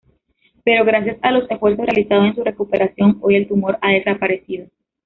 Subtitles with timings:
[0.63, 4.65] Pero gracias a los esfuerzos realizados en su recuperación, hoy el tumor ha desaparecido.